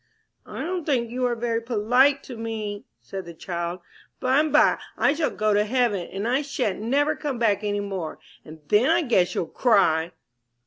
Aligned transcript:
"I 0.47 0.63
don't 0.63 0.83
think 0.83 1.11
you 1.11 1.27
are 1.27 1.35
very 1.35 1.61
polite 1.61 2.23
to 2.23 2.35
me," 2.35 2.85
said 3.01 3.25
the 3.25 3.35
child. 3.35 3.81
"Bime 4.19 4.51
by 4.51 4.79
I 4.97 5.13
shall 5.13 5.29
go 5.29 5.53
to 5.53 5.63
heaven, 5.63 6.07
and 6.07 6.27
I 6.27 6.41
shan't 6.41 6.79
never 6.79 7.15
come 7.15 7.37
back 7.37 7.63
any 7.63 7.81
more, 7.81 8.17
and 8.43 8.61
then 8.69 8.89
I 8.89 9.03
guess 9.03 9.35
you'll 9.35 9.45
cry." 9.45 10.11